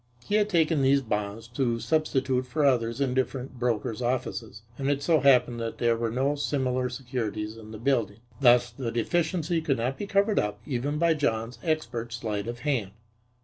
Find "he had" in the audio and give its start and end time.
0.25-0.49